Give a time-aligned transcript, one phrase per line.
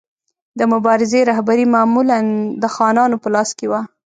[0.59, 2.17] د مبارزې رهبري معمولا
[2.61, 3.81] د خانانو په لاس کې وه.